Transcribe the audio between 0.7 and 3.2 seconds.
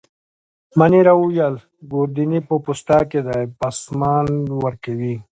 مانیرا وویل: ګوردیني په پوسته کي